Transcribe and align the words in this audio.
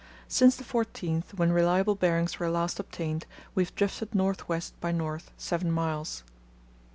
Since 0.27 0.55
the 0.55 0.63
14th, 0.63 1.35
when 1.35 1.51
reliable 1.51 1.93
bearings 1.93 2.39
were 2.39 2.49
last 2.49 2.79
obtained, 2.79 3.27
we 3.53 3.63
have 3.63 3.75
drifted 3.75 4.15
north 4.15 4.49
west 4.49 4.73
by 4.81 4.91
north 4.91 5.29
seven 5.37 5.71
miles. 5.71 6.23